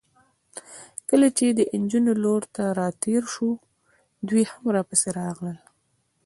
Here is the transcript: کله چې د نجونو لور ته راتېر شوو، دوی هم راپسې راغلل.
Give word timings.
کله 1.09 1.27
چې 1.37 1.45
د 1.57 1.59
نجونو 1.81 2.11
لور 2.23 2.41
ته 2.55 2.63
راتېر 2.79 3.21
شوو، 3.33 3.53
دوی 4.27 4.43
هم 4.51 4.63
راپسې 4.75 5.09
راغلل. 5.19 5.57